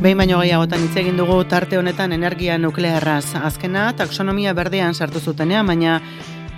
Behin 0.00 0.16
baino 0.16 0.38
gehiagotan 0.40 0.80
hitz 0.80 0.94
egin 0.96 1.18
dugu 1.20 1.34
tarte 1.44 1.76
honetan 1.76 2.14
energia 2.16 2.54
nuklearraz. 2.56 3.34
Azkena 3.36 3.82
taxonomia 3.98 4.54
berdean 4.56 4.96
sartu 4.96 5.20
zutenean, 5.20 5.68
baina 5.68 5.98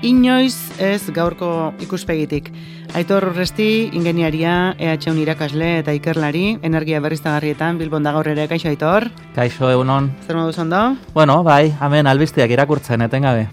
inoiz 0.06 0.54
ez 0.78 1.10
gaurko 1.10 1.72
ikuspegitik. 1.82 2.52
Aitor 2.94 3.26
Urresti, 3.32 3.90
ingeniaria, 3.98 4.76
EH 4.78 5.10
irakasle 5.24 5.72
eta 5.80 5.90
ikerlari, 5.90 6.60
energia 6.62 7.00
berriztagarrietan, 7.02 7.82
Bilbon 7.82 8.06
da 8.06 8.12
gaur 8.14 8.30
ere, 8.30 8.46
kaixo 8.46 8.70
Aitor? 8.70 9.10
Kaixo 9.34 9.74
egunon. 9.74 10.12
Zer 10.24 10.38
modu 10.38 10.52
zondo? 10.52 10.94
Bueno, 11.12 11.42
bai, 11.42 11.74
hemen 11.82 12.06
albiztiak 12.06 12.50
irakurtzen, 12.50 13.02
etengabe. 13.02 13.48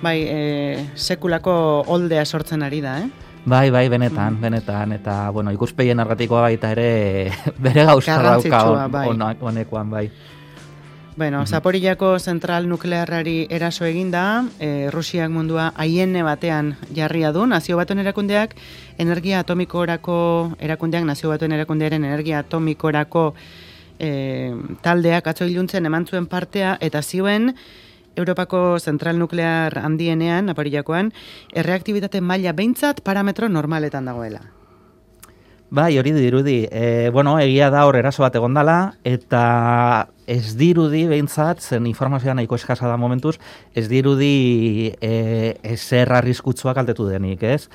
Bai, 0.00 0.22
e, 0.24 0.86
sekulako 0.96 1.84
oldea 1.86 2.24
sortzen 2.24 2.64
ari 2.64 2.80
da, 2.80 3.02
eh? 3.02 3.27
Bai, 3.48 3.70
bai, 3.70 3.88
benetan, 3.88 4.34
mm. 4.34 4.40
benetan, 4.40 4.92
eta, 4.92 5.30
bueno, 5.32 5.52
ikuspeien 5.54 6.00
argatikoa 6.00 6.42
baita 6.50 6.72
ere 6.74 7.32
bere 7.64 7.86
gauza 7.88 8.18
dauka 8.22 8.88
bai. 8.92 9.06
honekoan, 9.40 9.90
bai. 9.90 10.10
Bueno, 11.16 11.38
mm 11.38 11.44
-hmm. 11.44 11.48
Zaporillako 11.48 12.18
zentral 12.18 12.68
nuklearrari 12.68 13.46
eraso 13.50 13.84
eginda, 13.84 14.44
e, 14.60 14.90
Rusiak 14.90 15.30
mundua 15.30 15.72
haienne 15.76 16.22
batean 16.22 16.76
jarria 16.94 17.32
du, 17.32 17.46
nazio 17.46 17.76
batuen 17.76 17.98
erakundeak, 17.98 18.54
energia 18.98 19.40
atomikorako 19.40 20.52
erakundeak, 20.60 21.04
nazio 21.04 21.28
batuen 21.30 21.52
erakundearen 21.52 22.04
energia 22.04 22.38
atomikorako 22.38 23.34
e, 23.98 24.54
taldeak 24.82 25.26
atzo 25.26 25.44
iluntzen 25.44 25.86
eman 25.86 26.06
zuen 26.06 26.26
partea, 26.26 26.76
eta 26.80 27.02
zioen, 27.02 27.54
Europako 28.18 28.78
zentral 28.78 29.18
nuklear 29.18 29.78
handienean, 29.78 30.50
aparillakoan, 30.50 31.12
erreaktibitate 31.54 32.20
maila 32.20 32.52
behintzat 32.52 33.02
parametro 33.06 33.48
normaletan 33.48 34.10
dagoela. 34.10 34.42
Bai, 35.70 35.98
hori 36.00 36.14
dirudi. 36.16 36.62
E, 36.72 37.10
bueno, 37.12 37.34
egia 37.38 37.68
da 37.68 37.82
hor 37.84 37.98
eraso 37.98 38.22
bat 38.24 38.36
egondala, 38.40 38.94
eta 39.04 40.08
ez 40.24 40.54
dirudi 40.56 41.02
behintzat, 41.10 41.60
zen 41.60 41.84
informazioa 41.90 42.34
nahiko 42.38 42.56
eskasa 42.56 42.88
da 42.88 42.96
momentuz, 42.96 43.34
ez 43.76 43.84
dirudi 43.88 44.94
e, 44.96 45.12
ezer 45.76 46.08
arriskutsuak 46.16 46.80
altetu 46.80 47.10
denik, 47.10 47.44
ez? 47.44 47.68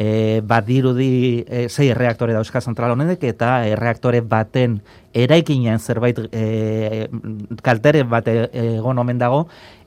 E, 0.00 0.40
bat 0.40 0.64
dirudi 0.64 1.44
e, 1.44 1.66
zei 1.68 1.90
erreaktore 1.92 2.32
dauzka 2.32 2.62
zentral 2.64 2.94
honenek 2.94 3.20
eta 3.28 3.66
erreaktore 3.68 4.22
baten 4.24 4.78
eraikinen 5.12 5.78
zerbait 5.78 6.16
e, 6.32 7.08
kaltere 7.60 8.06
bat 8.08 8.30
e, 8.32 8.36
egon 8.78 9.02
omen 9.02 9.20
dago 9.20 9.42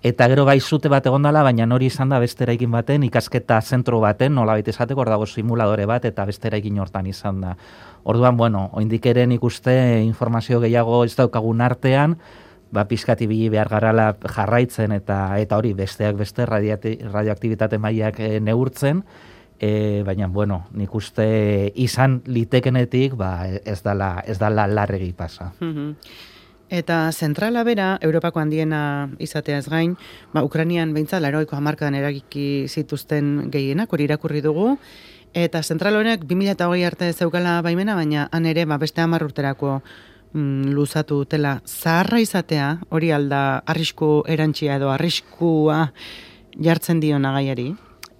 eta 0.05 0.27
gero 0.29 0.45
bai 0.45 0.59
zute 0.59 0.91
bat 0.91 1.05
egon 1.09 1.25
dela, 1.25 1.41
baina 1.47 1.65
hori 1.73 1.89
izan 1.89 2.13
da 2.13 2.19
beste 2.19 2.43
eraikin 2.45 2.69
baten, 2.71 3.07
ikasketa 3.07 3.61
zentro 3.61 4.01
baten, 4.03 4.35
nola 4.35 4.57
baita 4.59 4.69
esateko, 4.69 5.01
hor 5.01 5.13
dago 5.15 5.25
simuladore 5.25 5.87
bat 5.89 6.05
eta 6.05 6.27
beste 6.29 6.51
eraikin 6.51 6.77
hortan 6.83 7.07
izan 7.07 7.41
da. 7.41 7.55
Orduan, 8.03 8.37
bueno, 8.37 8.67
oindik 8.73 9.05
eren 9.09 9.31
ikuste 9.31 9.73
informazio 10.03 10.59
gehiago 10.59 11.05
ez 11.07 11.15
daukagun 11.15 11.63
artean, 11.63 12.17
ba, 12.73 12.83
pizkati 12.89 13.25
bili 13.31 13.47
behar 13.53 13.71
garala 13.71 14.11
jarraitzen 14.27 14.91
eta 14.91 15.39
eta 15.39 15.57
hori 15.57 15.73
besteak 15.73 16.19
beste 16.19 16.45
radioaktibitate 16.45 17.79
mailak 17.79 18.19
e, 18.19 18.39
neurtzen, 18.43 19.05
e, 19.63 20.03
baina 20.03 20.27
bueno, 20.27 20.65
nik 20.75 20.91
uste 20.95 21.71
izan 21.79 22.19
litekenetik, 22.27 23.15
ba, 23.15 23.47
ez 23.47 23.79
dala 23.85 24.17
ez 24.27 24.35
dala 24.41 24.67
larregi 24.67 25.13
pasa. 25.15 25.53
Eta 26.73 26.97
zentrala 27.13 27.63
bera, 27.63 27.93
Europako 28.01 28.41
handiena 28.41 29.09
izatea 29.23 29.61
ez 29.61 29.69
gain, 29.71 29.95
ba, 30.33 30.43
Ukranian 30.43 30.91
beintza 30.93 31.21
laroiko 31.23 31.55
hamarkadan 31.55 31.95
eragiki 31.95 32.65
zituzten 32.67 33.49
gehienak, 33.53 33.93
hori 33.93 34.09
irakurri 34.09 34.41
dugu, 34.43 34.73
eta 35.33 35.63
zentral 35.63 35.95
honek 36.01 36.27
2008 36.27 36.83
arte 36.89 37.13
zeukala 37.13 37.61
baimena, 37.63 37.95
baina 37.95 38.27
han 38.31 38.49
ere 38.49 38.65
ba, 38.67 38.81
beste 38.81 39.05
hamar 39.05 39.23
urterako 39.23 39.77
mm, 40.33 40.75
luzatu 40.75 41.23
dutela. 41.23 41.61
Zaharra 41.63 42.19
izatea, 42.19 42.67
hori 42.89 43.15
alda 43.15 43.63
arrisku 43.63 44.25
erantxia 44.27 44.75
edo 44.81 44.91
arriskua 44.91 45.87
jartzen 46.59 46.99
dio 46.99 47.21
nagaiari? 47.21 47.71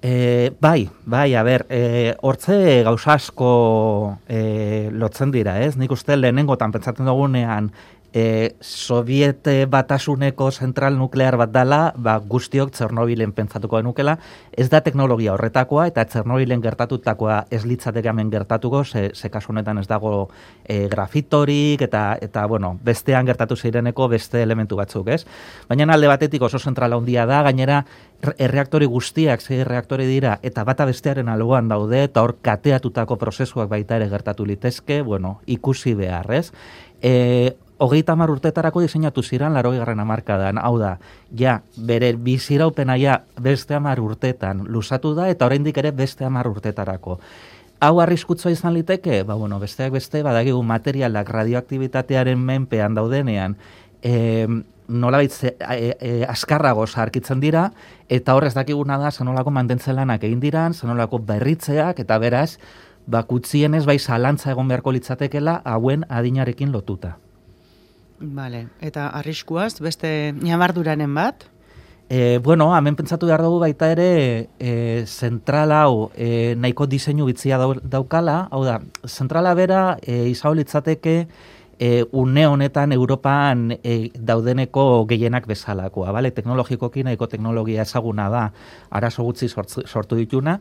E, 0.03 0.51
bai, 0.59 0.89
bai, 1.05 1.33
a 1.33 1.43
ber, 1.47 1.65
e, 1.71 2.11
hortze 2.27 2.83
gauza 2.83 3.14
asko 3.14 4.17
e, 4.27 4.89
lotzen 4.91 5.31
dira, 5.31 5.53
ez? 5.64 5.77
Nik 5.80 5.93
uste 5.95 6.17
lehenengotan 6.19 6.73
pentsatzen 6.75 7.08
dugunean 7.08 7.69
e, 8.13 8.55
Soviet 8.61 9.47
batasuneko 9.67 10.51
zentral 10.51 10.97
nuklear 10.97 11.35
bat 11.37 11.51
dala, 11.51 11.81
ba, 11.97 12.19
guztiok 12.19 12.71
Txernobilen 12.71 13.33
pentsatuko 13.33 13.81
denukela, 13.81 14.17
ez 14.51 14.69
da 14.69 14.83
teknologia 14.85 15.33
horretakoa, 15.33 15.87
eta 15.89 16.05
Txernobilen 16.05 16.61
gertatutakoa 16.61 17.43
ez 17.51 17.63
litzateke 17.65 18.09
hemen 18.13 18.29
gertatuko, 18.31 18.83
ze, 18.85 19.09
ze 19.15 19.29
kasunetan 19.33 19.81
ez 19.81 19.87
dago 19.89 20.29
e, 20.63 20.87
grafitorik, 20.87 21.81
eta, 21.81 22.05
eta 22.21 22.45
bueno, 22.47 22.77
bestean 22.83 23.25
gertatu 23.25 23.57
zireneko 23.57 24.07
beste 24.07 24.43
elementu 24.43 24.77
batzuk, 24.77 25.09
ez? 25.09 25.23
Baina 25.67 25.89
alde 25.93 26.07
batetik 26.07 26.41
oso 26.41 26.59
zentrala 26.59 26.95
handia 26.95 27.25
da, 27.25 27.41
gainera, 27.43 27.83
erreaktori 28.37 28.85
guztiak, 28.87 29.41
ze 29.41 29.63
reaktori 29.67 30.05
dira, 30.07 30.37
eta 30.43 30.63
bata 30.63 30.85
bestearen 30.85 31.30
algoan 31.30 31.67
daude, 31.67 32.05
eta 32.07 32.21
hor 32.23 32.37
kateatutako 32.41 33.17
prozesuak 33.17 33.69
baita 33.69 33.97
ere 33.97 34.07
gertatu 34.09 34.45
litezke, 34.45 35.01
bueno, 35.01 35.39
ikusi 35.45 35.93
behar, 35.97 36.31
ez? 36.31 36.51
E, 37.03 37.55
hogeita 37.83 38.16
mar 38.16 38.32
urtetarako 38.32 38.82
diseinatu 38.83 39.23
ziren 39.23 39.54
laro 39.54 39.73
garren 39.76 39.99
amarkadan. 39.99 40.60
Hau 40.61 40.77
da, 40.80 40.98
ja, 41.36 41.60
bere 41.76 42.14
biziraupena 42.16 42.95
ja 42.98 43.20
beste 43.39 43.76
amar 43.76 43.99
urtetan 43.99 44.64
lusatu 44.71 45.14
da 45.17 45.27
eta 45.30 45.49
oraindik 45.49 45.77
ere 45.82 45.92
beste 45.92 46.26
amar 46.26 46.48
urtetarako. 46.48 47.20
Hau 47.83 47.98
arriskutzoa 47.99 48.54
izan 48.54 48.77
liteke, 48.77 49.23
ba, 49.27 49.36
bueno, 49.36 49.58
besteak 49.60 49.92
beste, 49.92 50.22
badagigu 50.23 50.61
materialak 50.64 51.27
radioaktibitatearen 51.36 52.39
menpean 52.39 52.95
daudenean, 52.95 53.58
e, 53.99 54.48
nola 54.88 55.20
baitze, 55.20 55.58
e, 55.60 55.89
e, 55.99 56.14
askarrago 56.30 56.86
sarkitzen 56.88 57.43
dira, 57.43 57.66
eta 58.08 58.38
horrez 58.38 58.54
dakiguna 58.55 58.95
da, 59.02 59.11
zenolako 59.11 59.52
mantentzelanak 59.52 60.23
egin 60.23 60.39
diran, 60.39 60.73
zenolako 60.73 61.20
berritzeak, 61.27 61.99
eta 61.99 62.20
beraz, 62.23 62.55
bakutzienez 63.05 63.83
bai 63.83 63.99
zalantza 63.99 64.54
egon 64.55 64.72
beharko 64.72 64.95
litzatekela 64.95 65.60
hauen 65.67 66.08
adinarekin 66.08 66.72
lotuta. 66.72 67.17
Vale. 68.23 68.67
Eta 68.80 69.10
arriskuaz, 69.20 69.82
beste 69.84 70.34
nabarduranen 70.39 71.11
bat? 71.14 71.50
E, 72.10 72.38
bueno, 72.44 72.70
hemen 72.76 72.95
pentsatu 72.95 73.28
behar 73.28 73.42
dugu 73.44 73.60
baita 73.64 73.89
ere 73.92 74.08
e, 74.60 75.04
zentral 75.08 75.72
hau 75.76 76.11
e, 76.16 76.54
nahiko 76.56 76.88
diseinu 76.88 77.26
bitzia 77.28 77.58
daukala, 77.84 78.48
hau 78.52 78.64
da, 78.64 78.78
zentrala 79.08 79.54
bera 79.58 79.98
e, 80.02 80.28
izau 80.30 80.54
litzateke 80.54 81.16
e, 81.80 82.06
une 82.11 82.45
honetan 82.48 82.92
Europan 82.95 83.72
e, 83.82 84.11
daudeneko 84.16 85.05
gehienak 85.10 85.48
bezalakoa, 85.48 86.11
bale? 86.16 86.32
teknologikoki 86.32 87.04
nahiko 87.04 87.28
teknologia 87.28 87.82
ezaguna 87.84 88.30
da, 88.30 88.44
arazo 88.92 89.23
gutzi 89.23 89.50
sortu 89.50 90.20
dituna, 90.20 90.60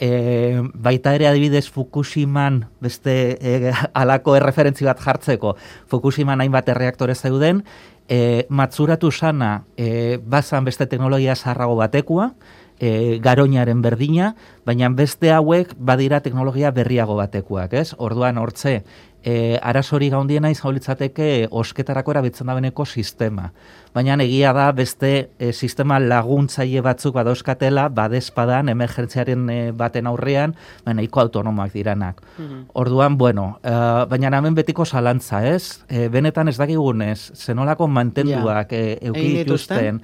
e, 0.00 0.62
baita 0.74 1.14
ere 1.14 1.28
adibidez 1.28 1.68
Fukushiman 1.70 2.64
beste 2.80 3.14
e, 3.36 3.72
alako 3.94 4.34
erreferentzi 4.38 4.88
bat 4.88 5.00
jartzeko. 5.04 5.54
Fukushiman 5.92 6.40
hainbat 6.40 6.72
erreaktore 6.72 7.14
zeuden. 7.14 7.62
E, 8.10 8.46
matzuratu 8.48 9.12
sana 9.12 9.66
e, 9.76 10.18
bazan 10.18 10.64
beste 10.66 10.88
teknologia 10.90 11.36
zarrago 11.36 11.76
batekua 11.78 12.32
e, 12.80 13.20
garoñaren 13.22 13.82
berdina, 13.84 14.34
baina 14.66 14.88
beste 14.88 15.30
hauek 15.30 15.76
badira 15.76 16.22
teknologia 16.24 16.72
berriago 16.72 17.14
batekuak, 17.20 17.76
ez? 17.76 17.94
Orduan 17.98 18.40
hortze, 18.40 18.80
e, 19.22 19.58
arazori 19.62 20.08
gaundiena 20.10 20.50
izaulitzateke 20.50 21.48
osketarako 21.50 22.14
erabitzen 22.14 22.48
da 22.48 22.56
beneko 22.56 22.86
sistema. 22.86 23.50
Baina 23.94 24.14
egia 24.22 24.52
da 24.54 24.70
beste 24.72 25.30
e, 25.38 25.52
sistema 25.52 25.98
laguntzaile 26.00 26.80
batzuk 26.86 27.14
badauzkatela, 27.18 27.88
badezpadan, 27.92 28.70
emergentziaren 28.72 29.48
e, 29.50 29.58
baten 29.76 30.06
aurrean, 30.06 30.54
baina 30.86 31.04
iko 31.04 31.20
autonomoak 31.24 31.74
diranak. 31.74 32.22
Mhm. 32.38 32.64
Orduan, 32.80 33.18
bueno, 33.18 33.58
e, 33.62 33.74
baina 34.10 34.32
hemen 34.38 34.54
betiko 34.54 34.86
zalantza, 34.86 35.44
ez? 35.46 35.82
E, 35.88 36.08
benetan 36.08 36.48
ez 36.48 36.56
dakigunez, 36.56 37.32
zenolako 37.34 37.88
mantenduak 37.88 38.72
yeah. 38.72 38.96
e, 39.02 39.10
eukituzten, 39.10 40.00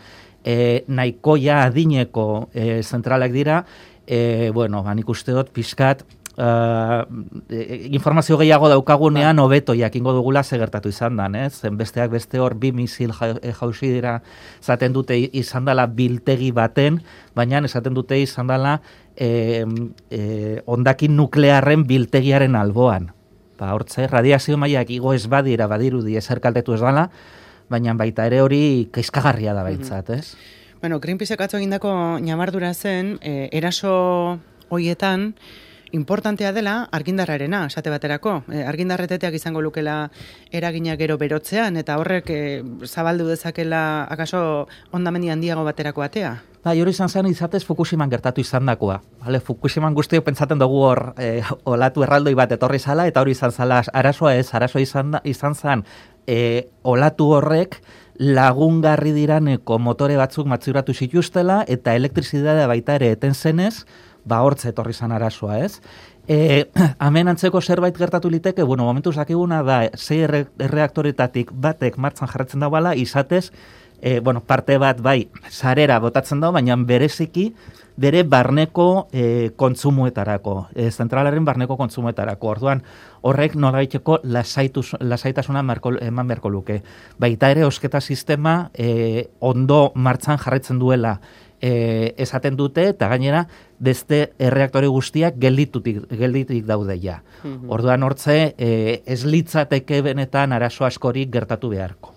e, 0.46 0.84
nahikoia 0.87 1.64
adineko 1.66 2.48
e, 2.54 2.82
zentralak 2.82 3.34
dira, 3.34 3.64
e, 4.06 4.52
bueno, 4.54 4.84
ban 4.87 5.02
ikusteot, 5.02 5.50
pixkat, 5.50 6.06
uh, 6.38 7.04
informazio 7.90 8.37
gehiago 8.38 8.69
daukagunean 8.69 9.37
ba. 9.37 9.43
hobeto 9.43 9.75
jakingo 9.75 10.12
dugula 10.12 10.43
segertatu 10.43 10.88
izan 10.88 11.16
dan, 11.16 11.34
ez? 11.34 11.60
Zen 11.60 11.76
besteak 11.76 12.10
beste 12.10 12.38
hor 12.38 12.54
bi 12.54 12.72
misil 12.72 13.12
eh, 13.43 13.52
jausi 13.52 13.90
dira 13.93 14.20
zaten 14.62 14.93
dute 14.93 15.16
izan 15.16 15.64
dela 15.64 15.87
biltegi 15.87 16.52
baten, 16.52 17.00
baina 17.34 17.64
esaten 17.64 17.94
dute 17.94 18.20
izan 18.20 18.46
dela 18.46 18.81
e, 19.16 19.64
e, 20.10 20.60
ondakin 20.66 21.16
nuklearren 21.16 21.87
biltegiaren 21.87 22.56
alboan. 22.56 23.10
Ba, 23.56 23.72
hortze, 23.72 24.06
radiazio 24.06 24.58
mailak 24.60 24.90
igo 24.92 25.14
ez 25.16 25.26
badira 25.26 25.66
badirudi 25.66 26.16
ezerkaltetu 26.16 26.75
ez 26.76 26.81
dela, 26.81 27.08
baina 27.68 27.94
baita 27.94 28.26
ere 28.26 28.40
hori 28.42 28.88
kezkagarria 28.92 29.54
da 29.54 29.62
baitzat, 29.66 30.10
ez? 30.10 30.36
Bueno, 30.80 31.00
Greenpeace 31.00 31.36
atzo 31.38 31.56
egindako 31.56 31.92
nabardura 32.20 32.74
zen, 32.74 33.18
eraso 33.22 34.38
hoietan, 34.68 35.32
importantea 35.92 36.52
dela 36.52 36.88
argindarrarena, 36.92 37.66
esate 37.70 37.90
baterako. 37.90 38.40
E, 38.50 38.62
argindarreteteak 38.66 39.36
izango 39.38 39.62
lukela 39.62 40.10
eragina 40.52 40.96
gero 40.96 41.18
berotzean, 41.18 41.76
eta 41.80 41.98
horrek 42.00 42.30
e, 42.30 42.40
zabaldu 42.84 43.28
dezakela 43.30 44.06
akaso 44.10 44.66
ondamendi 44.92 45.30
handiago 45.30 45.64
baterako 45.64 46.04
atea. 46.06 46.36
Ba, 46.66 46.74
hori 46.74 46.90
izan 46.90 47.08
zen 47.08 47.28
izatez 47.30 47.62
Fukushiman 47.64 48.10
gertatu 48.10 48.42
izan 48.42 48.66
dakoa. 48.66 48.98
Vale, 49.22 49.40
Fukushiman 49.40 49.94
guztio 49.94 50.22
pentsaten 50.26 50.58
dugu 50.58 50.82
hor 50.88 51.02
e, 51.18 51.40
olatu 51.64 52.02
erraldoi 52.02 52.34
bat 52.34 52.52
etorri 52.58 52.82
zala, 52.82 53.06
eta 53.06 53.22
hori 53.22 53.36
izan 53.36 53.54
zala 53.54 53.82
arazoa 53.92 54.34
ez, 54.34 54.48
arazoa 54.54 54.82
izan, 54.82 55.20
izan 55.24 55.54
zen 55.54 55.86
e, 56.26 56.69
olatu 56.82 57.31
horrek 57.37 57.81
lagungarri 58.19 59.12
diraneko 59.12 59.78
motore 59.78 60.17
batzuk 60.17 60.49
matzuratu 60.49 60.94
zituztela, 60.94 61.62
eta 61.69 61.94
elektrizidadea 61.94 62.67
baita 62.67 62.96
ere 62.96 63.12
eten 63.17 63.34
zenez, 63.34 63.84
ba 64.25 64.40
hortze 64.43 64.70
etorri 64.73 64.94
zan 64.94 65.12
arazoa, 65.12 65.58
ez? 65.64 65.81
E, 66.26 66.67
hemen 67.06 67.28
antzeko 67.31 67.61
zerbait 67.61 67.96
gertatu 67.96 68.31
liteke, 68.31 68.64
bueno, 68.64 68.84
momentu 68.84 69.12
zakiguna 69.12 69.62
da, 69.62 69.82
zei 69.96 70.23
erreaktoretatik 70.25 71.52
batek 71.52 71.99
martzan 71.99 72.32
jarretzen 72.32 72.64
dagoela, 72.64 72.94
izatez, 72.99 73.50
e, 74.00 74.20
bueno, 74.20 74.40
parte 74.40 74.78
bat 74.78 75.00
bai, 75.00 75.28
sarera 75.50 75.98
botatzen 75.98 76.40
dago, 76.40 76.52
baina 76.56 76.76
bereziki, 76.76 77.52
bere 77.96 78.22
barneko 78.28 79.08
e, 79.12 79.52
kontsumuetarako, 79.56 80.69
e, 80.75 80.90
zentralaren 80.90 81.44
barneko 81.44 81.78
kontsumuetarako. 81.81 82.50
Orduan, 82.52 82.82
horrek 83.22 83.56
nolabaiteko 83.56 84.20
lasaitasuna 84.25 85.62
marko, 85.64 85.94
eman 86.04 86.28
beharko 86.28 86.52
luke. 86.52 86.82
Baita 87.19 87.50
ere, 87.50 87.64
osketa 87.64 88.00
sistema 88.00 88.70
e, 88.75 89.31
ondo 89.40 89.93
martzan 89.94 90.38
jarretzen 90.38 90.78
duela, 90.78 91.16
e, 91.60 92.14
esaten 92.19 92.56
dute 92.56 92.88
eta 92.90 93.08
gainera 93.08 93.46
beste 93.78 94.32
erreaktori 94.38 94.88
guztiak 94.92 95.38
gelditutik 95.40 96.04
gelditik 96.10 96.66
daude 96.69 96.99
ja. 97.00 97.22
Mhm. 97.42 97.70
Orduan 97.72 98.02
hortze 98.02 98.54
e, 98.58 99.02
ez 99.06 99.25
litzateke 99.25 100.02
benetan 100.02 100.52
arazo 100.52 100.84
askorik 100.84 101.32
gertatu 101.32 101.72
beharko. 101.72 102.15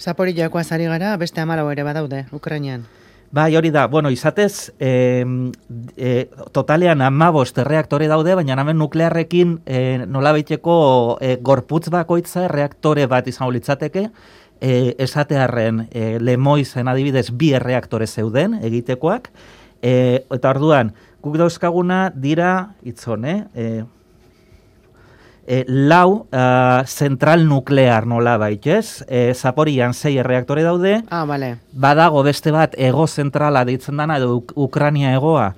Zapori 0.00 0.32
joakoa 0.32 0.64
zari 0.64 0.86
gara, 0.88 1.12
beste 1.20 1.42
amalo 1.42 1.68
ere 1.70 1.84
badaude, 1.84 2.24
Ukrainian. 2.32 2.86
Bai, 3.30 3.54
hori 3.54 3.70
da, 3.70 3.84
bueno, 3.86 4.10
izatez, 4.10 4.72
e, 4.80 5.24
e, 5.96 6.14
totalean 6.50 7.02
amabost 7.04 7.60
reaktore 7.62 8.08
daude, 8.10 8.34
baina 8.34 8.56
hemen 8.58 8.80
nuklearrekin 8.80 9.60
e, 9.66 9.98
nola 10.06 10.32
e, 10.36 11.36
gorputz 11.40 11.90
bakoitza 11.90 12.48
reaktore 12.48 13.06
bat 13.06 13.28
izango 13.28 13.52
litzateke, 13.52 14.08
e, 14.60 14.94
esatearren 14.98 15.86
e, 15.92 16.18
lemoizen 16.18 16.88
adibidez 16.88 17.30
bi 17.30 17.52
erreaktore 17.52 18.06
zeuden 18.06 18.58
egitekoak, 18.64 19.30
e, 19.82 20.24
eta 20.32 20.50
orduan, 20.50 20.94
guk 21.22 21.36
dauzkaguna 21.36 22.10
dira, 22.16 22.74
itzon, 22.82 23.24
eh? 23.24 23.84
E, 25.50 25.64
lau 25.66 26.28
uh, 26.30 26.86
zentral 26.86 27.42
nuklear 27.50 28.04
nola 28.06 28.36
baitez, 28.38 29.02
e, 29.10 29.32
zaporian 29.34 29.96
zei 29.98 30.12
erreaktore 30.22 30.62
daude, 30.62 31.00
ah, 31.10 31.24
vale. 31.26 31.56
badago 31.74 32.22
beste 32.22 32.52
bat 32.54 32.76
ego 32.78 33.08
zentrala 33.08 33.64
deitzen 33.66 33.98
dana, 33.98 34.20
edo 34.22 34.44
Ukrania 34.54 35.10
egoa, 35.16 35.48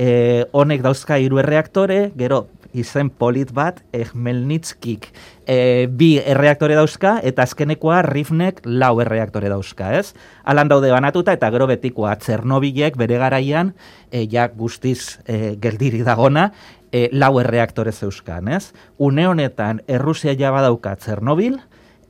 e, 0.00 0.46
honek 0.56 0.80
dauzka 0.86 1.20
hiru 1.20 1.42
erreaktore, 1.42 2.00
gero 2.16 2.46
izen 2.72 3.10
polit 3.10 3.52
bat, 3.54 3.80
Egmelnitskik 3.92 5.08
e, 5.46 5.86
bi 5.86 6.16
erreaktore 6.18 6.76
dauzka, 6.78 7.18
eta 7.22 7.44
azkenekoa 7.46 8.00
Rifnek 8.06 8.62
lau 8.64 8.94
erreaktore 9.04 9.50
dauzka, 9.52 9.92
ez? 9.98 10.12
Alan 10.44 10.70
daude 10.72 10.92
banatuta, 10.92 11.34
eta 11.36 11.50
gero 11.54 11.68
betikoa 11.70 12.14
Txernobilek 12.20 12.96
bere 13.00 13.20
garaian, 13.22 13.74
e, 14.10 14.26
ja 14.30 14.48
guztiz 14.48 15.18
e, 15.26 15.54
geldiri 15.62 16.02
dagona, 16.06 16.50
e, 16.92 17.08
lau 17.12 17.34
erreaktore 17.40 17.92
zeuzkan, 17.92 18.48
ez? 18.48 18.72
Une 18.98 19.26
honetan, 19.28 19.82
Errusia 19.88 20.36
ja 20.38 20.52
badauka 20.54 20.96
Txernobil, 20.96 21.58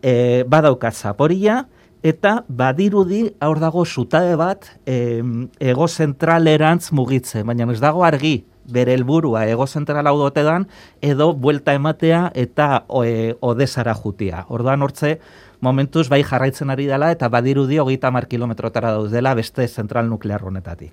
e, 0.02 0.44
badauka 0.48 0.92
Zaporia, 0.92 1.64
eta 2.02 2.42
badirudi 2.48 3.28
aur 3.40 3.60
dago 3.62 3.84
zutabe 3.86 4.34
bat 4.36 4.66
e, 4.86 5.22
ego 5.62 5.86
zentralerantz 5.86 6.90
mugitzen, 6.90 7.46
baina 7.46 7.70
ez 7.70 7.80
dago 7.80 8.02
argi, 8.04 8.42
bere 8.64 8.94
helburua 8.94 9.46
ego 9.50 9.66
zentral 9.66 10.06
hau 10.06 10.16
dotedan, 10.18 10.68
edo 11.00 11.32
buelta 11.34 11.74
ematea 11.74 12.30
eta 12.34 12.84
e, 13.04 13.34
odesara 13.40 13.94
jutia. 13.94 14.44
Orduan 14.48 14.82
hortze, 14.82 15.18
momentuz 15.60 16.08
bai 16.08 16.22
jarraitzen 16.26 16.70
ari 16.70 16.86
dela 16.86 17.10
eta 17.14 17.28
badirudi 17.28 17.78
hogeita 17.78 18.10
mar 18.10 18.28
kilometrotara 18.28 18.92
daudela 18.92 19.34
beste 19.34 19.66
zentral 19.68 20.08
nuklear 20.10 20.44
honetatik. 20.44 20.92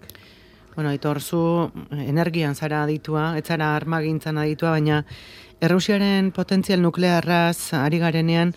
Bueno, 0.75 0.93
itor, 0.93 1.19
zu 1.19 1.71
energian 1.91 2.55
zara 2.55 2.83
aditua, 2.83 3.33
etzara 3.37 3.75
armagintzan 3.75 4.37
aditua, 4.37 4.71
baina 4.77 5.03
Errusiaren 5.59 6.29
potentzial 6.31 6.79
nuklearraz 6.79 7.73
ari 7.75 7.97
garenean, 7.99 8.53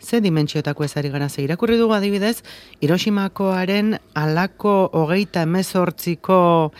ze 0.00 0.22
dimentsiotako 0.24 0.84
ez 0.84 0.96
ari 0.96 1.10
gara 1.10 1.28
ze 1.28 1.42
irakurri 1.42 1.76
dugu 1.76 1.92
adibidez, 1.92 2.42
Hiroshimakoaren 2.80 3.98
alako 4.14 4.88
hogeita 4.92 5.42
emezortziko 5.42 6.72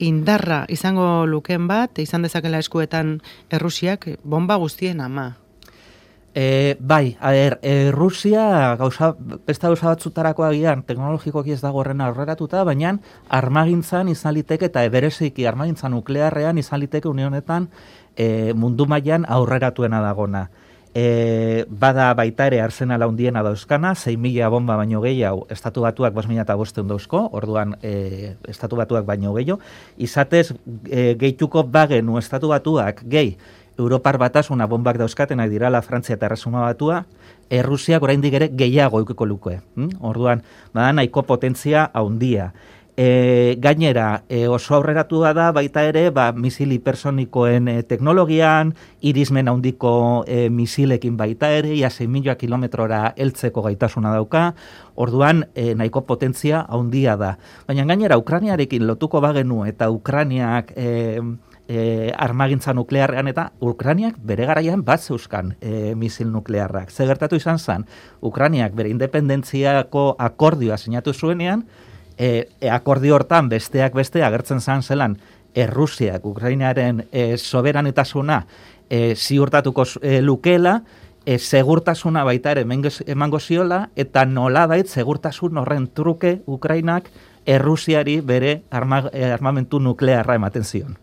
indarra 0.00 0.64
izango 0.68 1.26
luken 1.26 1.68
bat, 1.68 2.00
izan 2.00 2.24
dezakela 2.26 2.58
eskuetan 2.58 3.20
Errusiak 3.52 4.08
bomba 4.24 4.56
guztien 4.56 5.00
ama. 5.00 5.34
E, 6.32 6.76
bai, 6.78 7.16
a 7.20 7.32
ber, 7.34 7.58
Errusia 7.66 8.76
gauza, 8.78 9.16
besta 9.46 9.66
gauza 9.66 9.88
batzutarako 9.88 10.44
agian 10.46 10.84
teknologikoki 10.86 11.52
ez 11.56 11.60
dago 11.60 11.82
horren 11.82 12.00
aurreratuta, 12.00 12.62
baina 12.64 12.94
armagintzan 13.28 14.08
izan 14.08 14.36
liteke 14.38 14.70
eta 14.70 14.84
ebereziki 14.86 15.46
armagintzan 15.50 15.90
nuklearrean 15.96 16.58
izan 16.62 16.80
liteke 16.80 17.10
unionetan 17.10 17.68
e, 18.16 18.54
mundu 18.54 18.86
mailan 18.86 19.26
aurreratuena 19.28 20.00
dagona 20.06 20.48
e, 20.94 21.64
bada 21.68 22.12
baita 22.14 22.46
ere 22.50 22.60
arsenala 22.60 23.06
hundiena 23.06 23.42
dauzkana, 23.46 23.94
6.000 23.94 24.50
bomba 24.50 24.76
baino 24.76 25.00
gehiago, 25.04 25.46
estatu 25.50 25.86
batuak 25.86 26.14
5.000 26.14 26.42
eta 26.42 26.56
bosteun 26.58 26.90
dauzko, 26.90 27.28
orduan 27.32 27.76
e, 27.82 28.36
estatu 28.48 28.76
batuak 28.80 29.06
baino 29.06 29.34
gehiago, 29.34 29.60
izatez 29.98 30.50
e, 30.90 31.14
gehituko 31.20 31.64
bagenu 31.64 32.18
estatu 32.18 32.52
batuak 32.54 33.04
gehi, 33.06 33.36
Europar 33.80 34.18
batasuna 34.20 34.66
bombak 34.68 34.98
dauzkatenak 35.00 35.48
dirala 35.48 35.80
Frantzia 35.80 36.18
eta 36.18 36.28
Erresuma 36.28 36.60
batua, 36.66 37.04
Errusiak 37.50 38.02
oraindik 38.04 38.34
ere 38.36 38.50
gehiago 38.52 39.00
eukiko 39.00 39.26
luke. 39.26 39.56
Hm? 39.78 40.02
Orduan, 40.04 40.44
bada 40.74 40.92
nahiko 40.92 41.24
potentzia 41.26 41.88
haundia. 41.94 42.52
E, 42.96 43.56
gainera, 43.58 44.24
e, 44.28 44.46
oso 44.48 44.74
aurreratu 44.74 45.20
da 45.22 45.50
baita 45.52 45.84
ere, 45.88 46.10
ba, 46.10 46.32
misil 46.32 46.72
hipersonikoen 46.72 47.68
e, 47.68 47.82
teknologian, 47.82 48.74
irismen 49.00 49.48
handiko 49.48 50.24
e, 50.26 50.48
misilekin 50.50 51.16
baita 51.16 51.50
ere, 51.52 51.74
ia 51.74 51.90
6 51.90 52.08
milioa 52.08 52.34
kilometrora 52.36 53.14
heltzeko 53.16 53.62
gaitasuna 53.62 54.12
dauka, 54.12 54.54
orduan 54.94 55.46
e, 55.54 55.74
nahiko 55.74 56.02
potentzia 56.06 56.66
handia 56.68 57.16
da. 57.16 57.36
Baina 57.68 57.86
gainera, 57.88 58.18
Ukraniarekin 58.18 58.86
lotuko 58.86 59.20
bagenu 59.20 59.64
eta 59.64 59.90
Ukraniak 59.90 60.74
e, 60.76 61.22
e, 61.70 62.12
armagintza 62.18 62.74
nuklearrean 62.74 63.30
eta 63.30 63.50
Ukraniak 63.62 64.18
bere 64.26 64.48
garaian 64.50 64.82
bat 64.84 65.00
zeuskan 65.00 65.54
e, 65.60 65.94
misil 65.94 66.32
nuklearrak. 66.34 66.90
Zegertatu 66.90 67.38
izan 67.38 67.62
zen, 67.62 67.86
Ukraniak 68.20 68.74
bere 68.74 68.90
independentziako 68.90 70.16
akordioa 70.18 70.76
sinatu 70.76 71.14
zuenean, 71.14 71.64
e, 72.20 72.48
e 72.60 72.68
akordio 72.68 73.16
hortan 73.16 73.48
besteak 73.48 73.96
beste 73.96 74.22
agertzen 74.22 74.60
zan 74.60 74.82
zelan 74.82 75.16
Errusiak 75.56 76.26
Ukrainaren 76.28 77.06
e, 77.10 77.36
soberanitasuna 77.38 78.44
e, 78.90 79.16
ziurtatuko 79.16 79.86
e, 80.02 80.20
lukela, 80.20 80.82
e, 81.24 81.38
segurtasuna 81.38 82.22
baita 82.28 82.52
ere 82.52 82.66
emango 83.06 83.40
ziola, 83.40 83.88
eta 83.96 84.26
nolabait 84.28 84.86
segurtasun 84.86 85.58
horren 85.58 85.88
truke 85.88 86.42
Ukrainak 86.46 87.08
Errusiari 87.46 88.20
bere 88.20 88.62
arma, 88.70 89.06
e, 89.12 89.24
armamentu 89.32 89.80
nuklearra 89.80 90.36
ematen 90.36 90.64
zion. 90.64 90.98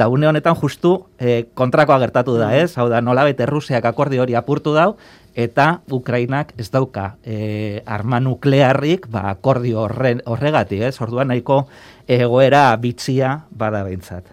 Eta 0.00 0.08
une 0.08 0.24
honetan 0.24 0.54
justu 0.56 0.94
e, 1.20 1.50
kontrakoa 1.52 1.98
gertatu 2.00 2.38
da, 2.40 2.54
ez? 2.56 2.70
Hau 2.80 2.86
da, 2.88 3.02
nolabait 3.04 3.36
Errusiak 3.44 3.84
akordio 3.84 4.22
hori 4.22 4.32
apurtu 4.32 4.72
dau, 4.72 4.94
eta 5.36 5.82
Ukrainak 5.92 6.54
ez 6.56 6.70
dauka 6.72 7.18
e, 7.20 7.82
arma 7.84 8.16
nuklearrik 8.24 9.10
ba, 9.12 9.26
akordio 9.28 9.82
horren, 9.82 10.22
horregatik, 10.24 10.86
ez? 10.88 10.94
Orduan 11.04 11.28
nahiko 11.28 11.66
egoera 12.08 12.62
bitzia 12.80 13.34
bada 13.52 13.82
behintzat. 13.84 14.24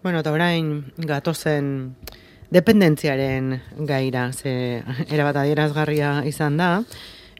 Bueno, 0.00 0.24
eta 0.24 0.32
orain 0.32 0.72
gatozen 0.96 1.68
dependentziaren 2.48 3.52
gaira, 3.76 4.30
ze 4.32 4.80
erabat 5.10 5.42
adierazgarria 5.42 6.22
izan 6.24 6.56
da, 6.56 6.70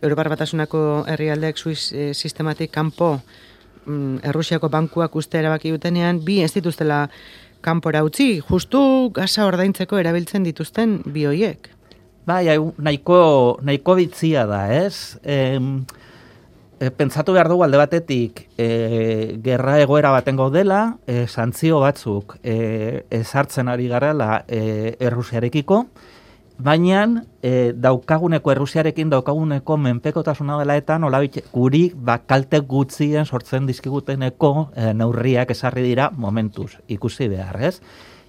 Europar 0.02 0.28
Batasunako 0.28 1.06
herrialdeek 1.08 1.56
suiz 1.56 1.88
e, 1.96 2.12
sistematik 2.12 2.76
kanpo 2.76 3.14
mm, 3.86 4.28
Errusiako 4.28 4.68
bankuak 4.68 5.16
uste 5.16 5.40
erabaki 5.40 5.72
dutenean, 5.72 6.20
bi 6.20 6.42
ez 6.44 6.52
dituztela 6.52 7.06
kanpora 7.66 8.04
utzi, 8.06 8.40
justu 8.46 8.80
gasa 9.14 9.46
ordaintzeko 9.48 9.98
erabiltzen 9.98 10.46
dituzten 10.46 11.00
bioiek. 11.10 11.72
Bai, 12.26 12.46
nahiko, 12.82 13.18
nahiko 13.62 13.94
bitzia 13.98 14.46
da, 14.50 14.64
ez? 14.74 15.18
E, 15.22 15.36
e, 16.80 16.90
pentsatu 16.90 17.34
behar 17.36 17.50
dugu 17.50 17.62
alde 17.66 17.78
batetik 17.78 18.42
e, 18.58 18.66
gerra 19.44 19.78
egoera 19.82 20.10
baten 20.14 20.38
gaudela, 20.38 20.80
e, 21.06 21.26
santzio 21.26 21.78
batzuk 21.84 22.38
e, 22.42 22.56
ezartzen 23.20 23.70
ari 23.70 23.86
garela 23.92 24.42
e, 24.48 24.96
errusiarekiko, 24.98 25.84
baina 26.58 27.24
e, 27.42 27.72
daukaguneko 27.76 28.52
errusiarekin 28.52 29.10
daukaguneko 29.12 29.76
menpekotasuna 29.76 30.58
dela 30.58 30.76
eta 30.76 30.98
nola 30.98 31.20
guri 31.52 31.90
bakalte 31.94 32.60
gutzien 32.60 33.26
sortzen 33.26 33.66
dizkiguteneko 33.66 34.70
e, 34.74 34.92
neurriak 34.94 35.50
esarri 35.50 35.82
dira 35.82 36.10
momentuz, 36.16 36.78
ikusi 36.88 37.28
behar, 37.28 37.60
ez? 37.62 37.80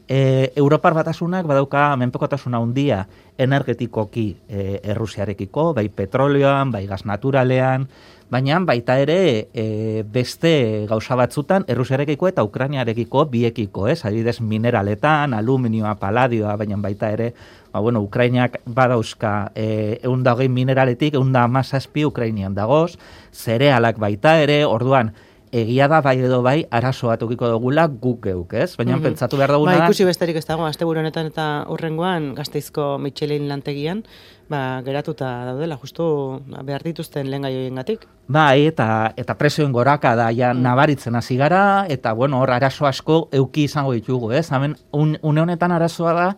E, 0.08 0.54
Europar 0.56 0.94
batasunak 0.96 1.48
badauka 1.48 1.96
menpekotasuna 2.00 2.62
handia 2.64 3.08
energetikoki 3.38 4.28
e, 4.48 4.80
errusiarekiko, 4.84 5.74
bai 5.76 5.90
petrolioan, 5.90 6.72
bai 6.72 6.86
gas 6.88 7.04
naturalean, 7.06 7.88
baina 8.30 8.60
baita 8.60 8.98
ere 9.00 9.48
e, 9.54 10.04
beste 10.04 10.86
gauza 10.90 11.16
batzutan 11.16 11.66
errusiarekiko 11.68 12.28
eta 12.28 12.44
ukrainiarekiko 12.44 13.26
biekiko, 13.32 13.88
ez? 13.88 14.04
Adibidez 14.06 14.42
mineraletan, 14.42 15.34
aluminioa, 15.34 15.96
paladioa, 15.96 16.58
baina 16.60 16.78
baita 16.84 17.12
ere, 17.16 17.34
ba, 17.72 17.80
bueno, 17.80 18.02
Ukrainiak 18.02 18.60
badauzka 18.66 19.52
e, 19.56 20.00
eunda 20.04 20.34
hogei 20.36 20.50
mineraletik, 20.50 21.16
eunda 21.16 21.44
amazazpi 21.48 22.06
Ukrainian 22.06 22.56
dagoz, 22.56 22.98
zerealak 23.32 24.00
baita 24.00 24.38
ere, 24.44 24.66
orduan, 24.66 25.14
egia 25.62 25.88
da 25.92 26.02
bai 26.06 26.18
edo 26.20 26.42
bai 26.46 26.66
arazo 26.72 27.10
bat 27.12 27.22
ukiko 27.24 27.50
dugula 27.52 27.88
guk 27.88 28.22
geuk, 28.26 28.54
ez? 28.54 28.76
Baina 28.78 28.98
mm 28.98 29.06
pentsatu 29.08 29.38
behar 29.40 29.54
duguna 29.56 29.78
ba, 29.78 29.86
ikusi 29.88 30.06
besterik 30.08 30.36
ez 30.40 30.46
dago, 30.46 30.66
azte 30.66 30.86
honetan 30.86 31.30
eta 31.30 31.66
urrengoan 31.72 32.34
gazteizko 32.36 32.98
Michelin 32.98 33.48
lantegian, 33.48 34.04
ba, 34.50 34.82
geratuta 34.84 35.30
daudela, 35.52 35.78
justu 35.78 36.42
ba, 36.48 36.64
behar 36.64 36.84
dituzten 36.84 37.30
lehen 37.30 37.48
gaioien 37.48 37.76
gatik. 37.76 38.08
Bai, 38.28 38.68
eta, 38.68 39.14
eta 39.16 39.38
presioen 39.40 39.72
goraka 39.72 40.16
da, 40.16 40.30
ja, 40.32 40.54
mm. 40.54 40.64
nabaritzen 40.64 41.16
hasi 41.16 41.38
gara, 41.38 41.86
eta, 41.90 42.14
bueno, 42.14 42.42
hor 42.42 42.52
arazo 42.52 42.88
asko 42.88 43.28
euki 43.32 43.68
izango 43.70 43.94
ditugu, 43.94 44.32
ez? 44.32 44.50
Hemen, 44.52 44.76
une 44.92 45.42
honetan 45.42 45.72
arazoa 45.72 46.14
da, 46.14 46.30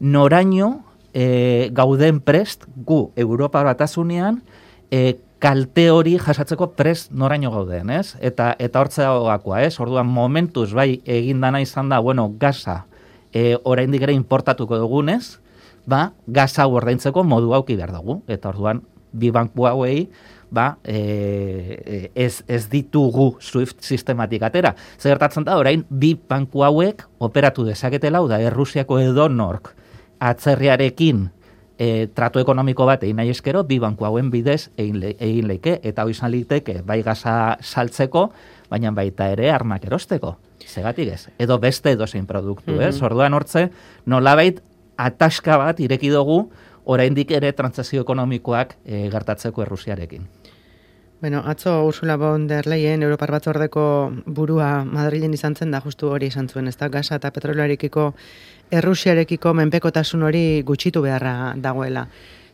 noraino 0.00 0.84
e, 1.12 1.70
gauden 1.72 2.20
prest, 2.20 2.66
gu, 2.76 3.12
Europa 3.16 3.62
batasunean, 3.64 4.42
e, 4.90 5.16
kalte 5.44 5.90
hori 5.92 6.14
jasatzeko 6.16 6.70
prest 6.72 7.10
noraino 7.12 7.50
gauden, 7.52 7.90
ez? 7.92 8.14
Eta 8.24 8.54
eta 8.62 8.80
hortzea 8.80 9.10
gakoa, 9.26 9.60
ez? 9.66 9.74
Orduan 9.82 10.08
momentuz 10.08 10.70
bai 10.72 11.02
egin 11.04 11.44
dana 11.44 11.60
izan 11.60 11.90
da, 11.92 11.98
bueno, 12.00 12.30
gaza 12.40 12.84
e, 13.28 13.58
oraindik 13.68 14.06
ere 14.06 14.14
importatuko 14.16 14.78
dugunez, 14.80 15.36
ba, 15.84 16.14
gaza 16.26 16.64
ordaintzeko 16.64 17.26
modu 17.28 17.52
auki 17.52 17.76
behar 17.76 17.92
dugu. 17.92 18.22
Eta 18.26 18.54
orduan 18.54 18.80
bi 19.12 19.28
banku 19.34 19.68
hauei 19.68 20.08
ba, 20.54 20.78
e, 20.80 22.08
ez, 22.14 22.40
ez 22.48 22.64
ditugu 22.72 23.34
SWIFT 23.42 23.84
sistematik 23.84 24.48
atera. 24.48 24.72
Zer 24.96 25.12
gertatzen 25.12 25.44
da, 25.44 25.58
orain, 25.60 25.84
bi 25.90 26.14
banku 26.16 26.64
hauek 26.64 27.04
operatu 27.20 27.66
dezaketela, 27.68 28.24
da, 28.30 28.40
Errusiako 28.40 29.02
edo 29.02 29.28
nork 29.28 29.74
atzerriarekin 30.24 31.26
e, 31.78 32.06
tratu 32.14 32.40
ekonomiko 32.42 32.86
bat 32.86 33.02
egin 33.02 33.16
nahi 33.20 33.32
eskero, 33.34 33.64
bi 33.64 33.78
banku 33.82 34.06
hauen 34.06 34.30
bidez 34.30 34.70
egin, 34.76 35.00
le, 35.00 35.14
egin 35.18 35.48
leike, 35.50 35.78
eta 35.82 36.04
hori 36.04 36.16
izan 36.16 36.32
liteke 36.34 36.80
bai 36.86 37.00
gaza 37.02 37.56
saltzeko, 37.60 38.28
baina 38.70 38.92
baita 38.94 39.30
ere 39.34 39.50
armak 39.52 39.86
erosteko. 39.86 40.36
Segatik 40.64 41.10
ez, 41.12 41.28
edo 41.38 41.58
beste 41.60 41.92
edo 41.92 42.06
zein 42.06 42.26
produktu, 42.26 42.72
mm 42.72 42.78
-hmm. 42.78 43.02
Orduan 43.04 43.34
hortze, 43.34 43.70
nolabait 44.06 44.60
ataska 44.96 45.58
bat 45.58 45.80
ireki 45.80 46.10
dugu, 46.10 46.50
oraindik 46.84 47.30
ere 47.30 47.52
trantzazio 47.52 48.02
ekonomikoak 48.02 48.76
e, 48.84 49.08
gertatzeko 49.10 49.62
errusiarekin. 49.62 50.26
Bueno, 51.24 51.42
atzo 51.46 51.86
Ursula 51.86 52.16
von 52.16 52.46
der 52.46 52.66
Leyen 52.66 53.02
Europar 53.02 53.30
Batzordeko 53.32 54.12
burua 54.26 54.84
Madrilen 54.84 55.32
izan 55.32 55.54
zen 55.56 55.70
da 55.72 55.78
justu 55.80 56.10
hori 56.12 56.28
izan 56.28 56.50
zuen, 56.52 56.68
ez 56.68 56.76
da 56.76 56.90
gasa 56.92 57.16
eta 57.16 57.30
petroloarekiko 57.32 58.10
Errusiarekiko 58.68 59.54
menpekotasun 59.56 60.26
hori 60.28 60.60
gutxitu 60.68 61.00
beharra 61.00 61.54
dagoela. 61.56 62.04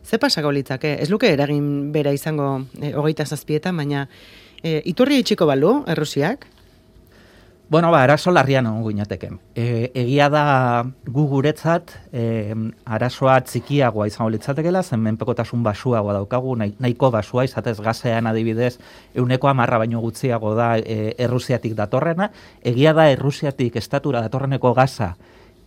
Ze 0.05 0.17
pasako 0.23 0.53
litzake? 0.55 0.93
Ez 1.03 1.09
luke 1.11 1.33
eragin 1.33 1.91
bera 1.91 2.15
izango 2.15 2.47
e, 2.79 2.93
hogeita 2.95 3.25
zazpietan, 3.25 3.75
baina 3.75 4.05
e, 4.63 4.79
iturri 4.85 5.19
itxiko 5.19 5.49
balu, 5.51 5.73
Errusiak? 5.91 6.47
Bueno, 7.71 7.89
ba, 7.89 8.01
arazo 8.03 8.33
larrian 8.35 8.65
egon 8.67 8.81
guinateke. 8.83 9.29
E, 9.55 9.65
egia 9.95 10.25
da 10.27 10.41
gu 11.07 11.23
guretzat, 11.31 11.93
e, 12.11 12.51
arazoa 12.83 13.37
txikiagoa 13.47 14.09
izango 14.09 14.27
litzatekela, 14.33 14.81
zen 14.83 14.99
menpekotasun 15.05 15.63
basuagoa 15.63 16.17
daukagu, 16.17 16.57
nahiko 16.59 17.13
basua 17.15 17.45
izatez 17.47 17.77
gazean 17.79 18.27
adibidez, 18.27 18.73
euneko 19.15 19.47
amarra 19.47 19.79
baino 19.85 20.03
gutxiago 20.03 20.51
da 20.59 20.73
e, 20.83 21.15
Errusiatik 21.15 21.77
datorrena. 21.79 22.27
Egia 22.59 22.91
da 22.91 23.07
Errusiatik 23.13 23.79
estatura 23.79 24.19
datorreneko 24.27 24.73
gaza, 24.75 25.13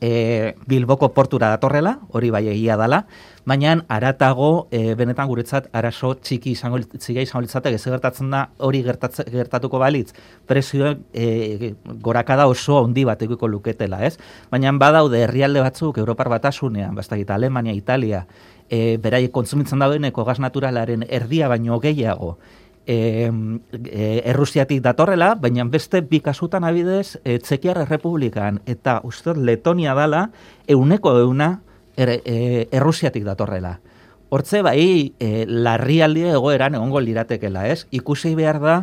e, 0.05 0.55
Bilboko 0.67 1.09
portura 1.17 1.49
datorrela, 1.49 1.95
hori 2.13 2.29
bai 2.31 2.43
egia 2.53 2.77
dala, 2.77 3.05
baina 3.49 3.79
aratago 3.89 4.67
e, 4.71 4.95
benetan 4.99 5.29
guretzat 5.31 5.71
arazo 5.73 6.13
txiki 6.21 6.53
izango 6.53 6.81
txiga 6.93 7.25
izango 7.25 7.45
litzatek 7.47 7.79
ez 7.79 7.83
gertatzen 7.85 8.29
da 8.35 8.43
hori 8.69 8.83
gertatuko 8.85 9.81
balitz 9.81 10.11
presioen 10.49 11.01
e, 11.13 11.73
gorakada 12.05 12.47
oso 12.53 12.83
handi 12.83 13.07
bat 13.09 13.23
luketela, 13.25 14.03
ez? 14.05 14.19
Baina 14.51 14.73
badaude 14.73 15.23
herrialde 15.25 15.65
batzuk 15.65 15.99
Europar 15.99 16.29
batasunean, 16.29 16.95
bastakita 16.95 17.35
Alemania, 17.35 17.73
Italia, 17.73 18.27
e, 18.69 18.99
beraiek 18.99 19.33
kontsumitzen 19.33 19.81
daudeneko 19.81 20.25
gas 20.25 20.39
naturalaren 20.39 21.07
erdia 21.09 21.49
baino 21.49 21.81
gehiago, 21.81 22.37
e, 22.87 23.31
e, 23.85 24.23
Errusiatik 24.25 24.83
datorrela, 24.83 25.35
baina 25.35 25.65
beste 25.65 26.03
bi 26.03 26.21
kasutan 26.21 26.65
abidez 26.65 27.19
e, 27.25 27.39
Txekiar 27.39 27.83
Errepublikan 27.85 28.61
eta 28.67 29.01
uste 29.05 29.35
Letonia 29.37 29.95
dala 29.95 30.29
euneko 30.69 31.17
euna 31.21 31.61
er, 31.97 32.21
e, 32.25 32.69
Errusiatik 32.73 33.25
datorrela. 33.25 33.79
Hortze 34.35 34.63
bai, 34.67 35.15
e, 35.21 35.45
larrialdi 35.47 36.25
egoeran 36.33 36.75
egongo 36.75 37.01
liratekela, 37.01 37.69
ez? 37.71 37.87
Ikusi 37.95 38.35
behar 38.35 38.61
da, 38.61 38.77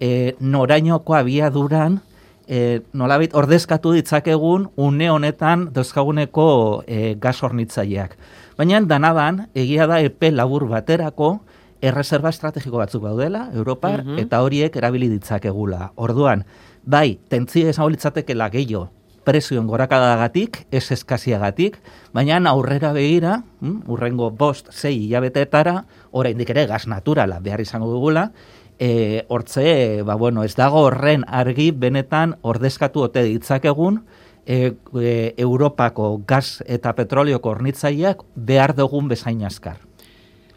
e, 0.00 0.34
norainoko 0.40 1.16
abiaduran, 1.18 2.00
e, 2.46 2.82
nolabit 2.92 3.34
ordezkatu 3.34 3.94
ditzakegun 3.96 4.68
une 4.76 5.10
honetan 5.10 5.68
dauzkaguneko 5.74 6.84
e, 6.86 7.14
gasornitzaileak. 7.20 8.16
Baina 8.58 8.80
danadan, 8.86 9.46
egia 9.54 9.88
da 9.90 10.00
epe 10.04 10.30
labur 10.30 10.68
baterako, 10.70 11.40
erreserba 11.82 12.30
estrategiko 12.30 12.78
batzuk 12.78 13.04
daudela, 13.04 13.48
Europar, 13.52 14.04
mhm. 14.04 14.22
eta 14.22 14.42
horiek 14.42 14.76
erabili 14.78 15.10
ditzakegula. 15.10 15.92
Orduan, 15.96 16.46
bai, 16.84 17.18
tentzia 17.28 17.70
esan 17.70 17.90
litzateke 17.90 18.34
gehiago, 18.34 18.88
prezioen 19.24 19.66
gorakadagatik, 19.66 20.64
ez 20.70 20.90
eskaziagatik, 20.94 21.78
baina 22.14 22.40
aurrera 22.50 22.92
begira, 22.92 23.42
mm, 23.60 23.84
urrengo 23.86 24.30
bost, 24.30 24.72
zei 24.72 24.96
hilabeteetara, 25.06 25.84
oraindik 26.10 26.50
ere 26.50 26.66
gaz 26.66 26.86
naturala 26.86 27.38
behar 27.40 27.60
izango 27.60 27.90
dugula, 27.90 28.32
e, 28.78 29.24
hortze, 29.28 30.02
ba, 30.02 30.16
bueno, 30.16 30.42
ez 30.42 30.56
dago 30.56 30.82
horren 30.88 31.24
argi 31.28 31.70
benetan 31.70 32.36
ordezkatu 32.42 33.06
ote 33.06 33.22
ditzakegun, 33.22 34.02
e, 34.46 34.74
e, 34.98 35.34
Europako 35.36 36.22
gaz 36.26 36.62
eta 36.66 36.94
petroleoko 36.98 37.50
ornitzaileak 37.50 38.24
behar 38.34 38.74
dugun 38.74 39.08
bezain 39.08 39.44
askar. 39.44 39.78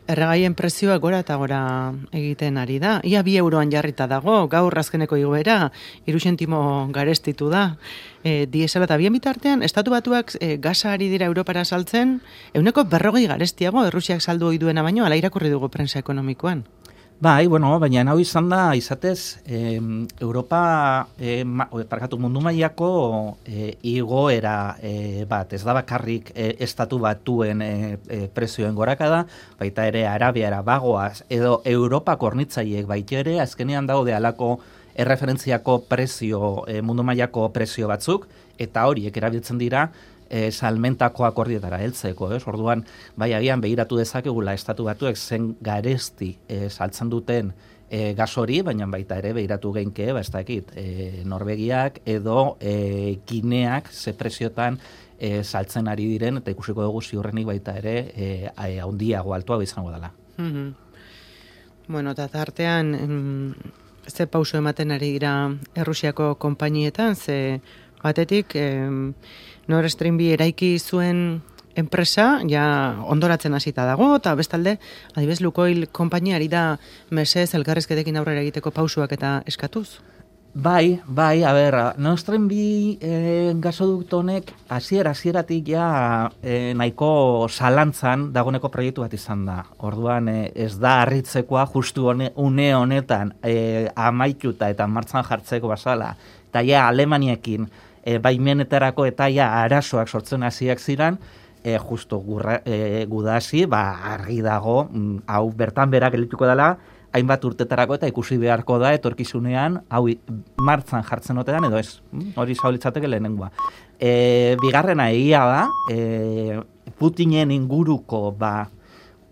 Erregaien 0.07 0.53
prezioa 0.53 0.99
gora 1.01 1.19
eta 1.23 1.35
gora 1.41 1.59
egiten 2.13 2.59
ari 2.61 2.77
da. 2.77 2.99
Ia 3.03 3.23
bi 3.25 3.37
euroan 3.41 3.71
jarrita 3.73 4.05
dago, 4.05 4.43
gaur 4.51 4.77
azkeneko 4.77 5.17
igoera, 5.17 5.71
irusentimo 6.05 6.59
garestitu 6.93 7.49
da. 7.49 7.63
E, 8.21 8.45
diesela 8.45 8.85
eta 8.85 8.99
bien 9.01 9.17
bitartean, 9.17 9.65
estatu 9.65 9.95
batuak 9.95 10.35
e, 10.39 10.57
gaza 10.61 10.93
ari 10.93 11.09
dira 11.09 11.25
Europara 11.25 11.65
saltzen, 11.65 12.19
euneko 12.53 12.85
berrogei 12.85 13.25
garestiago, 13.25 13.85
Errusiak 13.89 14.21
saldu 14.21 14.51
hori 14.51 14.61
duena 14.61 14.85
baino, 14.85 15.05
ala 15.05 15.17
irakurri 15.17 15.49
dugu 15.49 15.69
prensa 15.73 15.97
ekonomikoan. 15.99 16.65
Bai, 17.17 17.47
bueno, 17.47 17.69
baina 17.79 18.03
hau 18.11 18.17
izan 18.19 18.49
da, 18.51 18.75
izatez, 18.75 19.39
eh, 19.47 19.79
Europa, 20.19 21.07
eh, 21.17 21.45
parkatu 21.87 22.17
mundu 22.19 22.41
mailako 22.43 23.37
eh, 23.45 23.77
igoera 23.87 24.75
eh, 24.83 25.23
bat, 25.27 25.53
ez 25.53 25.63
da 25.63 25.73
bakarrik 25.73 26.33
eh, 26.35 26.57
estatu 26.59 26.99
batuen 26.99 27.61
eh, 27.61 27.97
eh, 28.09 28.27
prezioen 28.27 28.75
goraka 28.75 29.07
da, 29.09 29.21
baita 29.57 29.87
ere 29.87 30.05
Arabiara 30.07 30.59
bagoaz, 30.61 31.23
edo 31.29 31.61
Europa 31.63 32.17
kornitzaiek 32.19 32.85
baita 32.85 33.21
ere, 33.23 33.39
azkenean 33.39 33.87
daude 33.87 34.13
alako 34.13 34.59
erreferentziako 34.93 35.85
prezio, 35.87 36.65
eh, 36.67 36.81
mundu 36.81 37.03
mailako 37.03 37.47
prezio 37.55 37.87
batzuk, 37.87 38.27
eta 38.59 38.85
horiek 38.91 39.15
erabiltzen 39.17 39.57
dira, 39.57 39.87
e, 40.35 40.49
salmentako 40.51 41.25
akordietara 41.27 41.79
heltzeko, 41.83 42.33
ez? 42.35 42.43
Orduan, 42.51 42.83
bai 43.15 43.31
agian 43.37 43.63
behiratu 43.63 43.99
dezakegula 44.01 44.55
estatu 44.57 44.87
batuek 44.89 45.15
zen 45.15 45.53
garesti 45.63 46.33
e, 46.47 46.67
saltzen 46.69 47.11
duten 47.13 47.53
e, 47.89 48.13
gasori, 48.17 48.59
baina 48.65 48.87
baita 48.91 49.19
ere 49.21 49.31
behiratu 49.37 49.71
geinke, 49.77 50.11
ba 50.13 50.23
ez 50.25 50.31
dakit, 50.33 50.75
e, 50.75 51.23
Norvegiak 51.25 52.01
edo 52.05 52.57
e, 52.59 53.19
Gineak 53.27 53.91
ze 53.93 54.13
presiotan 54.13 54.79
e, 55.19 55.43
saltzen 55.43 55.87
ari 55.87 56.09
diren 56.11 56.41
eta 56.41 56.51
ikusiko 56.51 56.83
dugu 56.83 57.01
ziurrenik 57.01 57.47
baita 57.53 57.77
ere 57.79 57.95
e, 58.15 58.31
handiago 58.83 59.37
altua 59.37 59.63
izango 59.63 59.93
dela. 59.95 60.11
Mm 60.37 60.73
Bueno, 61.87 62.15
eta 62.15 62.25
tartean, 62.33 62.95
em, 62.97 63.53
ze 64.09 64.25
pauso 64.25 64.57
ematen 64.57 64.89
ari 64.91 65.11
dira 65.13 65.51
Errusiako 65.77 66.31
konpainietan, 66.41 67.15
ze 67.15 67.61
batetik, 68.01 68.55
em, 68.55 69.13
Nord 69.67 69.89
Stream 69.89 70.17
bi 70.17 70.31
eraiki 70.35 70.75
zuen 70.79 71.41
enpresa, 71.75 72.39
ja 72.47 72.65
ondoratzen 73.11 73.53
hasita 73.53 73.85
dago, 73.85 74.13
eta 74.15 74.35
bestalde, 74.39 74.77
adibes 75.15 75.41
Lukoil 75.43 75.87
konpainiari 75.91 76.47
da 76.47 76.77
mesez 77.11 77.49
elgarrezketekin 77.57 78.17
aurrera 78.21 78.45
egiteko 78.45 78.71
pausuak 78.71 79.15
eta 79.17 79.39
eskatuz? 79.49 79.89
Bai, 80.55 81.01
bai, 81.05 81.43
a 81.43 81.51
ber, 81.51 81.75
Nord 81.99 82.21
Stream 82.21 82.45
bi 82.47 82.95
e, 83.03 83.51
gasodukto 83.59 84.21
honek 84.21 84.53
hasiera 84.71 85.11
hasieratik 85.11 85.67
ja 85.67 86.29
e, 86.39 86.71
nahiko 86.79 87.49
salantzan 87.51 88.29
dagoneko 88.31 88.69
proiektu 88.71 89.03
bat 89.03 89.11
izan 89.17 89.43
da. 89.49 89.57
Orduan 89.83 90.29
e, 90.31 90.37
ez 90.55 90.77
da 90.79 91.01
harritzekoa 91.01 91.65
justu 91.73 92.07
hone, 92.07 92.29
une 92.39 92.69
honetan 92.71 93.33
e, 93.43 93.89
amaituta 93.99 94.71
eta 94.71 94.87
martzan 94.87 95.27
jartzeko 95.27 95.73
basala. 95.73 96.13
Eta 96.47 96.63
ja 96.63 96.87
Alemaniekin 96.87 97.67
e, 98.05 98.19
baimenetarako 98.21 99.07
eta 99.09 99.27
ja 99.33 99.49
arasoak 99.63 100.07
sortzen 100.07 100.45
hasiak 100.45 100.79
ziren, 100.79 101.17
e, 101.63 101.77
justo 101.81 102.19
gurra, 102.21 102.61
e, 102.63 103.05
gudasi, 103.09 103.65
ba, 103.65 103.97
argi 104.13 104.41
dago, 104.45 104.85
mm, 104.91 105.25
hau 105.27 105.49
bertan 105.51 105.89
berak 105.89 106.13
gelituko 106.13 106.45
dela, 106.45 106.75
hainbat 107.15 107.45
urtetarako 107.47 107.97
eta 107.97 108.09
ikusi 108.11 108.37
beharko 108.37 108.77
da 108.81 108.91
etorkizunean 108.93 109.79
hau 109.89 110.03
martzan 110.61 111.03
jartzen 111.07 111.39
otean 111.41 111.65
edo 111.65 111.79
ez, 111.79 112.01
mm, 112.11 112.35
hori 112.37 112.55
zaulitzateke 112.55 113.09
lehenengoa. 113.09 113.49
E, 113.99 114.55
bigarrena 114.61 115.09
egia 115.09 115.43
da, 115.49 115.67
e, 115.91 116.61
Putinen 116.95 117.49
inguruko 117.51 118.29
ba, 118.39 118.69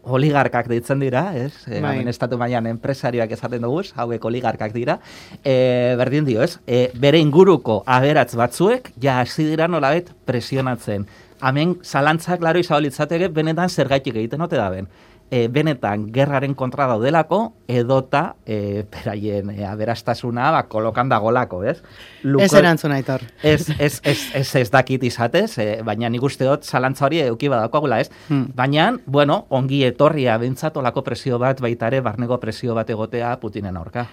oligarkak 0.03 0.67
deitzen 0.67 0.99
dira, 0.99 1.25
ez? 1.35 1.53
E, 1.67 1.79
bai. 1.81 1.95
estatu 2.11 2.37
mailan 2.37 2.67
enpresarioak 2.67 3.31
esaten 3.37 3.63
dugu, 3.63 3.83
hauek 3.95 4.25
oligarkak 4.25 4.73
dira. 4.75 4.99
E, 5.43 5.95
berdin 5.99 6.27
dio, 6.27 6.43
ez? 6.43 6.59
E, 6.67 6.89
bere 6.99 7.21
inguruko 7.23 7.81
aberatz 7.85 8.33
batzuek, 8.35 8.91
ja 9.01 9.19
hasi 9.21 9.47
dira 9.47 9.67
nolabet 9.67 10.11
presionatzen. 10.27 11.07
Hemen, 11.43 11.77
zalantzak, 11.83 12.43
laro, 12.43 12.59
izabalitzateke, 12.63 13.27
benetan 13.35 13.71
zergaitik 13.71 14.15
egiten 14.15 14.43
ote 14.45 14.59
da 14.59 14.69
ben 14.71 14.87
e, 15.33 15.47
benetan 15.49 16.05
gerraren 16.13 16.53
kontra 16.53 16.85
daudelako 16.91 17.39
edota 17.71 18.35
e, 18.45 18.83
beraien 18.93 19.49
e, 19.53 19.63
aberastasuna 19.65 20.51
ba, 20.53 20.63
kolokan 20.69 21.09
dagolako, 21.09 21.63
ez? 21.65 21.79
Luko, 22.21 22.45
ez 22.45 22.53
erantzun 22.59 22.93
aitor. 22.93 23.25
Ez, 23.41 23.65
ez, 23.79 23.95
ez, 24.03 24.19
ez, 24.37 24.47
ez 24.61 24.67
dakit 24.73 25.03
izatez, 25.09 25.57
e, 25.57 25.67
baina 25.85 26.11
nik 26.13 26.23
uste 26.23 26.45
dut 26.45 26.67
zalantza 26.67 27.07
hori 27.07 27.23
euki 27.25 27.49
badakoagula, 27.49 28.03
ez? 28.03 28.11
Hmm. 28.27 28.51
Baina, 28.55 28.91
bueno, 29.05 29.43
ongi 29.49 29.81
etorria 29.87 30.37
bintzatolako 30.41 31.05
presio 31.07 31.41
bat 31.41 31.63
baitare, 31.63 32.03
barnego 32.05 32.37
presio 32.39 32.77
bat 32.77 32.93
egotea 32.93 33.33
Putinen 33.41 33.79
aurka. 33.79 34.05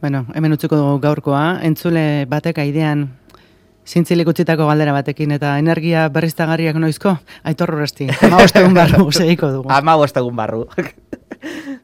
Bueno, 0.00 0.26
hemen 0.34 0.52
utziko 0.56 0.76
dugu 0.76 1.00
gaurkoa, 1.00 1.44
entzule 1.64 2.26
batek 2.28 2.60
aidean 2.62 3.08
Zintzilik 3.88 4.28
utzitako 4.28 4.66
galdera 4.68 4.92
batekin 4.94 5.32
eta 5.34 5.56
energia 5.58 6.08
berriztagarriak 6.12 6.76
noizko? 6.78 7.16
Aitor 7.48 7.74
horresti, 7.74 8.08
ama 8.22 8.42
bostegun 8.42 8.76
barru, 8.76 9.06
segiko 9.18 9.50
dugu. 9.54 9.70
Ama 9.72 9.96
bostegun 9.96 10.36
barru. 10.36 10.66